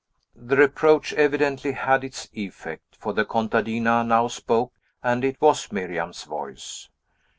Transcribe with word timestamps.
The 0.35 0.55
reproach 0.57 1.13
evidently 1.13 1.73
had 1.73 2.03
its 2.03 2.27
effect; 2.33 2.95
for 2.99 3.13
the 3.13 3.23
contadina 3.23 4.03
now 4.03 4.29
spoke, 4.29 4.73
and 5.03 5.23
it 5.23 5.39
was 5.39 5.71
Miriam's 5.71 6.23
voice. 6.23 6.89